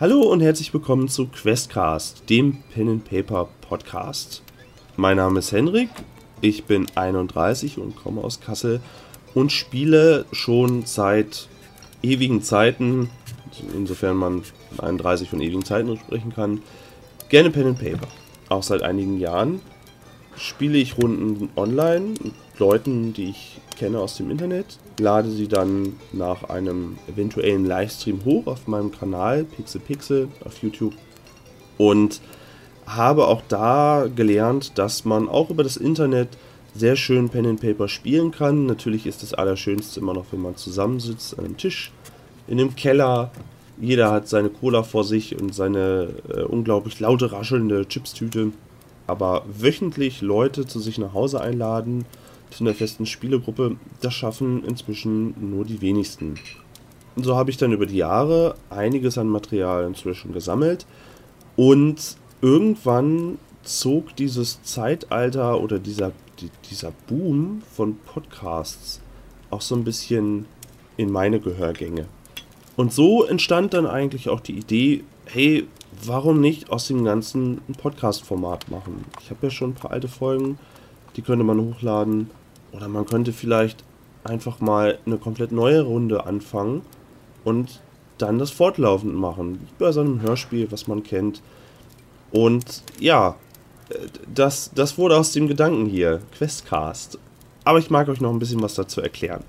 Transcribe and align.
Hallo 0.00 0.22
und 0.22 0.40
herzlich 0.40 0.72
willkommen 0.72 1.08
zu 1.08 1.26
Questcast, 1.26 2.30
dem 2.30 2.62
Pen 2.72 2.88
and 2.88 3.04
Paper 3.04 3.50
Podcast. 3.60 4.42
Mein 4.96 5.18
Name 5.18 5.40
ist 5.40 5.52
Henrik, 5.52 5.90
ich 6.40 6.64
bin 6.64 6.86
31 6.94 7.76
und 7.76 7.96
komme 7.96 8.24
aus 8.24 8.40
Kassel 8.40 8.80
und 9.34 9.52
spiele 9.52 10.24
schon 10.32 10.86
seit 10.86 11.48
ewigen 12.02 12.42
Zeiten, 12.42 13.10
insofern 13.76 14.16
man 14.16 14.42
31 14.78 15.28
von 15.28 15.42
ewigen 15.42 15.66
Zeiten 15.66 15.94
sprechen 15.98 16.32
kann, 16.34 16.62
gerne 17.28 17.50
Pen 17.50 17.66
and 17.66 17.78
Paper. 17.78 18.08
Auch 18.48 18.62
seit 18.62 18.82
einigen 18.82 19.20
Jahren 19.20 19.60
spiele 20.34 20.78
ich 20.78 20.96
Runden 20.96 21.50
online 21.56 22.14
Leuten, 22.60 23.12
die 23.12 23.30
ich 23.30 23.60
kenne 23.76 23.98
aus 23.98 24.16
dem 24.16 24.30
Internet, 24.30 24.78
lade 24.98 25.30
sie 25.30 25.48
dann 25.48 25.96
nach 26.12 26.44
einem 26.44 26.98
eventuellen 27.08 27.64
Livestream 27.64 28.24
hoch 28.24 28.46
auf 28.46 28.68
meinem 28.68 28.92
Kanal 28.92 29.44
Pixel 29.44 29.80
Pixel 29.80 30.28
auf 30.44 30.62
YouTube 30.62 30.94
und 31.78 32.20
habe 32.86 33.26
auch 33.26 33.42
da 33.48 34.06
gelernt, 34.14 34.78
dass 34.78 35.04
man 35.04 35.28
auch 35.28 35.50
über 35.50 35.64
das 35.64 35.76
Internet 35.76 36.28
sehr 36.74 36.96
schön 36.96 37.28
Pen 37.30 37.46
and 37.46 37.60
Paper 37.60 37.88
spielen 37.88 38.30
kann. 38.30 38.66
Natürlich 38.66 39.06
ist 39.06 39.22
das 39.22 39.34
Allerschönste 39.34 40.00
immer 40.00 40.14
noch, 40.14 40.26
wenn 40.30 40.42
man 40.42 40.56
zusammensitzt 40.56 41.38
an 41.38 41.46
einem 41.46 41.56
Tisch, 41.56 41.92
in 42.46 42.60
einem 42.60 42.76
Keller. 42.76 43.30
Jeder 43.80 44.10
hat 44.10 44.28
seine 44.28 44.50
Cola 44.50 44.82
vor 44.82 45.04
sich 45.04 45.40
und 45.40 45.54
seine 45.54 46.08
äh, 46.28 46.42
unglaublich 46.42 47.00
laute, 47.00 47.32
raschelnde 47.32 47.86
Chipstüte. 47.88 48.52
Aber 49.06 49.44
wöchentlich 49.46 50.20
Leute 50.20 50.66
zu 50.66 50.78
sich 50.80 50.98
nach 50.98 51.14
Hause 51.14 51.40
einladen, 51.40 52.04
zu 52.50 52.64
einer 52.64 52.74
festen 52.74 53.06
Spielegruppe, 53.06 53.76
das 54.00 54.14
schaffen 54.14 54.64
inzwischen 54.64 55.34
nur 55.50 55.64
die 55.64 55.80
wenigsten. 55.80 56.34
So 57.16 57.36
habe 57.36 57.50
ich 57.50 57.56
dann 57.56 57.72
über 57.72 57.86
die 57.86 57.96
Jahre 57.96 58.54
einiges 58.70 59.18
an 59.18 59.28
Material 59.28 59.84
inzwischen 59.84 60.32
gesammelt 60.32 60.86
und 61.56 62.16
irgendwann 62.40 63.38
zog 63.62 64.16
dieses 64.16 64.62
Zeitalter 64.62 65.60
oder 65.60 65.78
dieser, 65.78 66.12
dieser 66.70 66.92
Boom 67.08 67.62
von 67.74 67.98
Podcasts 67.98 69.00
auch 69.50 69.60
so 69.60 69.74
ein 69.74 69.84
bisschen 69.84 70.46
in 70.96 71.10
meine 71.10 71.40
Gehörgänge. 71.40 72.06
Und 72.76 72.92
so 72.92 73.24
entstand 73.24 73.74
dann 73.74 73.86
eigentlich 73.86 74.28
auch 74.28 74.40
die 74.40 74.56
Idee, 74.56 75.04
hey, 75.26 75.66
warum 76.04 76.40
nicht 76.40 76.70
aus 76.70 76.86
dem 76.86 77.04
Ganzen 77.04 77.60
ein 77.68 77.74
Podcast-Format 77.74 78.70
machen? 78.70 79.04
Ich 79.20 79.30
habe 79.30 79.46
ja 79.46 79.50
schon 79.50 79.70
ein 79.70 79.74
paar 79.74 79.90
alte 79.90 80.08
Folgen, 80.08 80.58
die 81.16 81.22
könnte 81.22 81.44
man 81.44 81.60
hochladen. 81.60 82.30
Oder 82.72 82.88
man 82.88 83.06
könnte 83.06 83.32
vielleicht 83.32 83.84
einfach 84.24 84.60
mal 84.60 84.98
eine 85.06 85.18
komplett 85.18 85.52
neue 85.52 85.82
Runde 85.82 86.26
anfangen 86.26 86.82
und 87.44 87.80
dann 88.18 88.38
das 88.38 88.50
fortlaufend 88.50 89.14
machen. 89.14 89.60
Wie 89.60 89.84
bei 89.84 89.92
so 89.92 90.00
einem 90.00 90.20
Hörspiel, 90.20 90.70
was 90.70 90.86
man 90.86 91.02
kennt. 91.02 91.42
Und 92.30 92.82
ja, 92.98 93.36
das, 94.32 94.70
das 94.74 94.98
wurde 94.98 95.16
aus 95.16 95.32
dem 95.32 95.48
Gedanken 95.48 95.86
hier, 95.86 96.20
Questcast. 96.36 97.18
Aber 97.64 97.78
ich 97.78 97.90
mag 97.90 98.08
euch 98.08 98.20
noch 98.20 98.30
ein 98.30 98.38
bisschen 98.38 98.62
was 98.62 98.74
dazu 98.74 99.00
erklären. 99.00 99.42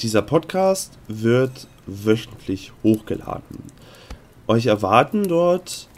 Dieser 0.00 0.22
Podcast 0.22 0.98
wird 1.08 1.66
wöchentlich 1.86 2.72
hochgeladen. 2.82 3.62
Euch 4.46 4.66
erwarten 4.66 5.24
dort 5.24 5.88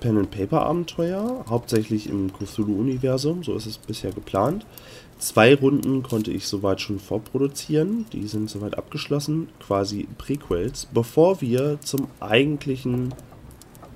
Pen 0.00 0.16
and 0.16 0.30
Paper 0.30 0.62
Abenteuer, 0.62 1.44
hauptsächlich 1.48 2.08
im 2.08 2.32
Cthulhu-Universum, 2.32 3.42
so 3.42 3.54
ist 3.54 3.66
es 3.66 3.78
bisher 3.78 4.12
geplant. 4.12 4.64
Zwei 5.18 5.54
Runden 5.54 6.04
konnte 6.04 6.30
ich 6.30 6.46
soweit 6.46 6.80
schon 6.80 7.00
vorproduzieren, 7.00 8.06
die 8.12 8.28
sind 8.28 8.48
soweit 8.48 8.78
abgeschlossen, 8.78 9.48
quasi 9.58 10.06
Prequels, 10.16 10.86
bevor 10.92 11.40
wir 11.40 11.80
zum 11.80 12.06
eigentlichen, 12.20 13.12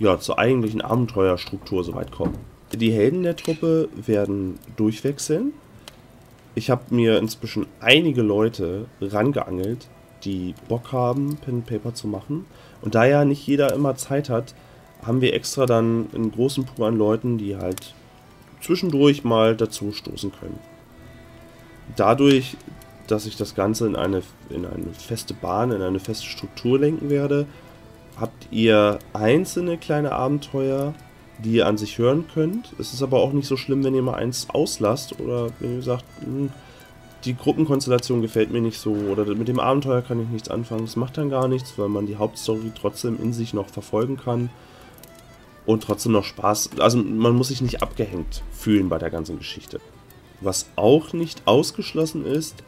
ja, 0.00 0.18
zur 0.18 0.38
eigentlichen 0.38 0.80
Abenteuerstruktur 0.80 1.84
soweit 1.84 2.10
kommen. 2.10 2.36
Die 2.74 2.90
Helden 2.90 3.22
der 3.22 3.36
Truppe 3.36 3.88
werden 3.94 4.58
durchwechseln. 4.76 5.52
Ich 6.54 6.70
habe 6.70 6.94
mir 6.94 7.18
inzwischen 7.18 7.66
einige 7.80 8.22
Leute 8.22 8.86
rangeangelt, 9.00 9.88
die 10.24 10.54
Bock 10.68 10.92
haben, 10.92 11.36
Pen 11.36 11.56
and 11.56 11.66
Paper 11.66 11.94
zu 11.94 12.08
machen. 12.08 12.46
Und 12.80 12.94
da 12.94 13.04
ja 13.04 13.24
nicht 13.24 13.46
jeder 13.46 13.72
immer 13.72 13.94
Zeit 13.94 14.28
hat, 14.28 14.54
haben 15.04 15.20
wir 15.20 15.34
extra 15.34 15.66
dann 15.66 16.06
einen 16.14 16.32
großen 16.32 16.64
Pool 16.64 16.86
an 16.86 16.96
Leuten, 16.96 17.38
die 17.38 17.56
halt 17.56 17.94
zwischendurch 18.60 19.24
mal 19.24 19.56
dazu 19.56 19.92
stoßen 19.92 20.32
können. 20.38 20.58
Dadurch, 21.96 22.56
dass 23.08 23.26
ich 23.26 23.36
das 23.36 23.54
Ganze 23.54 23.86
in 23.86 23.96
eine, 23.96 24.22
in 24.50 24.64
eine 24.64 24.92
feste 24.96 25.34
Bahn, 25.34 25.72
in 25.72 25.82
eine 25.82 25.98
feste 25.98 26.26
Struktur 26.26 26.78
lenken 26.78 27.10
werde, 27.10 27.46
habt 28.18 28.48
ihr 28.52 29.00
einzelne 29.12 29.76
kleine 29.78 30.12
Abenteuer, 30.12 30.94
die 31.38 31.54
ihr 31.54 31.66
an 31.66 31.76
sich 31.76 31.98
hören 31.98 32.26
könnt. 32.32 32.72
Es 32.78 32.92
ist 32.92 33.02
aber 33.02 33.18
auch 33.18 33.32
nicht 33.32 33.48
so 33.48 33.56
schlimm, 33.56 33.82
wenn 33.82 33.94
ihr 33.94 34.02
mal 34.02 34.14
eins 34.14 34.48
auslasst 34.50 35.18
oder 35.18 35.48
wenn 35.58 35.76
ihr 35.76 35.82
sagt, 35.82 36.04
hm, 36.20 36.50
die 37.24 37.36
Gruppenkonstellation 37.36 38.22
gefällt 38.22 38.52
mir 38.52 38.60
nicht 38.60 38.78
so 38.78 38.92
oder 38.92 39.24
mit 39.24 39.48
dem 39.48 39.60
Abenteuer 39.60 40.02
kann 40.02 40.20
ich 40.20 40.28
nichts 40.28 40.48
anfangen. 40.48 40.86
Das 40.86 40.96
macht 40.96 41.18
dann 41.18 41.30
gar 41.30 41.48
nichts, 41.48 41.76
weil 41.78 41.88
man 41.88 42.06
die 42.06 42.16
Hauptstory 42.16 42.72
trotzdem 42.78 43.20
in 43.20 43.32
sich 43.32 43.54
noch 43.54 43.68
verfolgen 43.68 44.16
kann 44.16 44.50
und 45.66 45.82
trotzdem 45.82 46.12
noch 46.12 46.24
Spaß. 46.24 46.70
Also 46.78 46.98
man 46.98 47.34
muss 47.34 47.48
sich 47.48 47.62
nicht 47.62 47.82
abgehängt 47.82 48.42
fühlen 48.52 48.88
bei 48.88 48.98
der 48.98 49.10
ganzen 49.10 49.38
Geschichte. 49.38 49.80
Was 50.40 50.66
auch 50.76 51.12
nicht 51.12 51.42
ausgeschlossen 51.46 52.24
ist, 52.24 52.64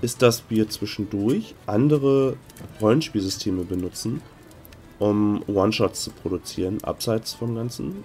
ist, 0.00 0.22
dass 0.22 0.42
wir 0.48 0.68
zwischendurch 0.68 1.54
andere 1.66 2.36
Rollenspielsysteme 2.80 3.64
benutzen, 3.64 4.20
um 4.98 5.42
One-Shots 5.46 6.02
zu 6.02 6.10
produzieren, 6.10 6.82
abseits 6.82 7.32
vom 7.32 7.54
Ganzen. 7.54 8.04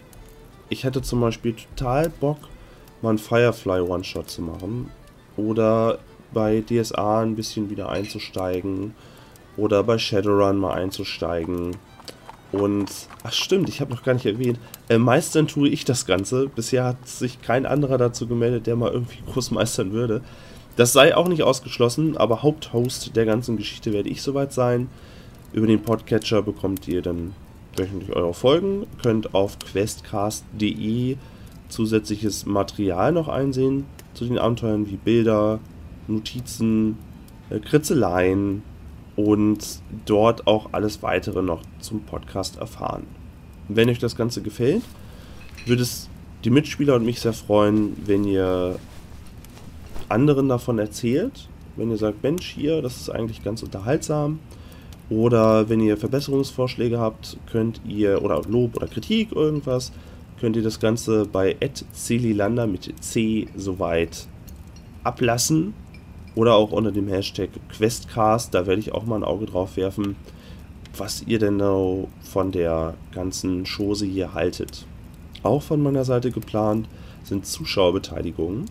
Ich 0.70 0.84
hätte 0.84 1.02
zum 1.02 1.22
Beispiel 1.22 1.54
total 1.54 2.10
Bock, 2.10 2.38
mal 3.02 3.10
einen 3.10 3.18
Firefly 3.18 3.82
One-Shot 3.82 4.30
zu 4.30 4.42
machen 4.44 4.92
oder 5.36 6.00
bei 6.34 6.62
DSA 6.62 7.22
ein 7.22 7.36
bisschen 7.36 7.70
wieder 7.70 7.90
einzusteigen 7.90 8.94
oder 9.56 9.84
bei 9.84 9.98
Shadowrun 9.98 10.58
mal 10.58 10.74
einzusteigen. 10.74 11.78
Und, 12.52 12.90
ach 13.24 13.34
stimmt, 13.34 13.68
ich 13.68 13.82
habe 13.82 13.92
noch 13.92 14.04
gar 14.04 14.14
nicht 14.14 14.26
erwähnt, 14.26 14.60
äh, 14.88 14.98
meistern 14.98 15.48
tue 15.48 15.68
ich 15.68 15.84
das 15.84 16.06
Ganze. 16.06 16.48
Bisher 16.48 16.86
hat 16.86 17.08
sich 17.08 17.42
kein 17.42 17.66
anderer 17.66 17.98
dazu 17.98 18.28
gemeldet, 18.28 18.68
der 18.68 18.76
mal 18.76 18.92
irgendwie 18.92 19.20
groß 19.32 19.52
meistern 19.52 19.92
würde. 19.92 20.22
Das 20.78 20.94
sei 20.94 21.16
auch 21.16 21.28
nicht 21.28 21.44
ausgeschlossen, 21.44 22.16
aber 22.18 22.44
Haupthost 22.44 23.16
der 23.16 23.26
ganzen 23.26 23.58
Geschichte 23.58 23.92
werde 23.92 24.10
ich 24.10 24.22
soweit 24.22 24.54
sein. 24.54 24.90
Über 25.52 25.68
den 25.68 25.82
Podcatcher 25.82 26.42
bekommt 26.42 26.88
ihr 26.88 27.02
dann 27.02 27.34
wöchentlich 27.76 28.16
eure 28.16 28.34
Folgen, 28.34 28.86
könnt 29.02 29.34
auf 29.34 29.58
questcast.de 29.60 31.18
zusätzliches 31.70 32.46
Material 32.46 33.12
noch 33.12 33.28
einsehen 33.28 33.86
zu 34.14 34.26
den 34.26 34.38
Abenteuern 34.38 34.88
wie 34.88 34.96
Bilder, 34.96 35.60
Notizen, 36.08 36.98
äh, 37.50 37.60
Kritzeleien 37.60 38.64
und 39.18 39.82
dort 40.06 40.48
auch 40.48 40.70
alles 40.72 41.04
weitere 41.04 41.42
noch 41.42 41.62
zum 41.80 42.02
Podcast 42.02 42.58
erfahren. 42.58 43.04
Wenn 43.68 43.90
euch 43.90 44.00
das 44.00 44.16
Ganze 44.16 44.42
gefällt, 44.42 44.84
würde 45.66 45.82
es 45.82 46.08
die 46.46 46.52
Mitspieler 46.52 46.96
und 46.96 47.04
mich 47.04 47.20
sehr 47.20 47.34
freuen, 47.34 47.98
wenn 48.06 48.24
ihr 48.24 48.80
anderen 50.08 50.48
davon 50.48 50.80
erzählt. 50.80 51.50
Wenn 51.76 51.90
ihr 51.90 51.98
sagt, 51.98 52.24
Mensch, 52.24 52.48
hier, 52.48 52.82
das 52.82 52.98
ist 52.98 53.10
eigentlich 53.10 53.44
ganz 53.44 53.64
unterhaltsam. 53.64 54.40
Oder 55.10 55.68
wenn 55.68 55.82
ihr 55.82 55.98
Verbesserungsvorschläge 55.98 57.00
habt, 57.00 57.38
könnt 57.52 57.82
ihr, 57.88 58.22
oder 58.24 58.42
Lob 58.44 58.78
oder 58.78 58.88
Kritik, 58.88 59.32
irgendwas, 59.32 59.92
könnt 60.40 60.56
ihr 60.56 60.64
das 60.64 60.80
Ganze 60.80 61.26
bei 61.26 61.56
@celilander 61.94 62.68
mit 62.68 62.94
C 63.04 63.48
soweit 63.56 64.28
ablassen 65.04 65.74
oder 66.38 66.54
auch 66.54 66.72
unter 66.72 66.92
dem 66.92 67.08
Hashtag 67.08 67.50
Questcast. 67.70 68.54
Da 68.54 68.68
werde 68.68 68.80
ich 68.80 68.94
auch 68.94 69.06
mal 69.06 69.16
ein 69.16 69.24
Auge 69.24 69.48
drauf 69.48 69.76
werfen, 69.76 70.16
was 70.96 71.24
ihr 71.24 71.40
denn 71.40 71.60
von 72.22 72.52
der 72.52 72.94
ganzen 73.12 73.66
Chose 73.66 74.06
hier 74.06 74.36
haltet. 74.36 74.86
Auch 75.42 75.64
von 75.64 75.82
meiner 75.82 76.06
Seite 76.06 76.30
geplant 76.30 76.88
sind 77.24 77.48
Zuschauerbeteiligungen. 77.48 78.66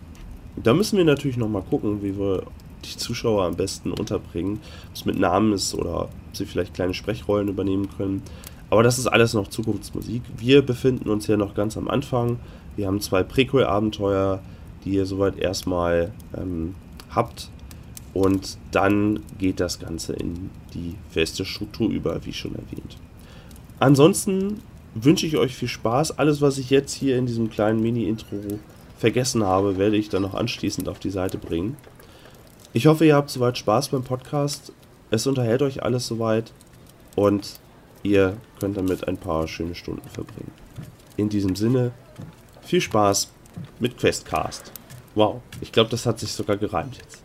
Da 0.55 0.73
müssen 0.73 0.97
wir 0.97 1.03
natürlich 1.03 1.35
nochmal 1.35 1.61
gucken, 1.61 2.01
wie 2.01 2.17
wir 2.17 2.43
die 2.85 2.95
Zuschauer 2.95 3.43
am 3.43 3.55
besten 3.55 3.91
unterbringen. 3.91 4.61
Ob 4.87 4.95
es 4.95 5.05
mit 5.05 5.19
Namen 5.19 5.51
ist 5.51 5.75
oder 5.75 6.03
ob 6.03 6.09
sie 6.31 6.45
vielleicht 6.45 6.73
kleine 6.73 6.93
Sprechrollen 6.93 7.49
übernehmen 7.49 7.89
können. 7.97 8.23
Aber 8.69 8.81
das 8.81 8.97
ist 8.97 9.07
alles 9.07 9.33
noch 9.33 9.49
Zukunftsmusik. 9.49 10.21
Wir 10.37 10.61
befinden 10.61 11.09
uns 11.09 11.25
hier 11.25 11.37
noch 11.37 11.53
ganz 11.53 11.75
am 11.75 11.89
Anfang. 11.89 12.39
Wir 12.77 12.87
haben 12.87 13.01
zwei 13.01 13.23
Prequel-Abenteuer, 13.23 14.39
die 14.85 14.91
ihr 14.91 15.05
soweit 15.05 15.37
erstmal 15.37 16.13
ähm, 16.35 16.75
habt. 17.09 17.49
Und 18.17 18.57
dann 18.71 19.19
geht 19.37 19.59
das 19.59 19.79
Ganze 19.79 20.13
in 20.13 20.49
die 20.73 20.95
feste 21.09 21.45
Struktur 21.45 21.89
über, 21.89 22.25
wie 22.25 22.33
schon 22.33 22.55
erwähnt. 22.55 22.97
Ansonsten 23.79 24.61
wünsche 24.95 25.27
ich 25.27 25.37
euch 25.37 25.55
viel 25.55 25.67
Spaß. 25.67 26.17
Alles, 26.17 26.41
was 26.41 26.57
ich 26.57 26.69
jetzt 26.69 26.93
hier 26.93 27.17
in 27.17 27.27
diesem 27.27 27.49
kleinen 27.49 27.81
Mini-Intro 27.81 28.37
vergessen 28.97 29.43
habe, 29.43 29.77
werde 29.77 29.97
ich 29.97 30.09
dann 30.09 30.23
noch 30.23 30.33
anschließend 30.33 30.89
auf 30.89 30.99
die 30.99 31.11
Seite 31.11 31.37
bringen. 31.37 31.77
Ich 32.73 32.87
hoffe, 32.87 33.05
ihr 33.05 33.15
habt 33.15 33.29
soweit 33.29 33.57
Spaß 33.57 33.89
beim 33.89 34.03
Podcast. 34.03 34.71
Es 35.11 35.27
unterhält 35.27 35.61
euch 35.61 35.83
alles 35.83 36.07
soweit. 36.07 36.51
Und 37.15 37.59
Ihr 38.03 38.37
könnt 38.59 38.77
damit 38.77 39.07
ein 39.07 39.17
paar 39.17 39.47
schöne 39.49 39.75
Stunden 39.75 40.07
verbringen. 40.07 40.51
In 41.17 41.27
diesem 41.27 41.57
Sinne, 41.57 41.91
viel 42.61 42.79
Spaß 42.79 43.31
mit 43.79 43.97
Questcast. 43.97 44.71
Wow, 45.15 45.41
ich 45.59 45.71
glaube, 45.73 45.89
das 45.89 46.05
hat 46.05 46.19
sich 46.19 46.31
sogar 46.31 46.55
gereimt 46.55 46.97
jetzt. 46.97 47.23